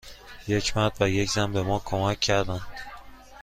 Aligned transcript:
یک 0.47 0.77
مرد 0.77 0.97
و 0.99 1.09
یک 1.09 1.29
زن 1.31 1.51
به 1.51 1.63
ما 1.63 1.79
کمک 1.79 2.19
کردند. 2.19 2.61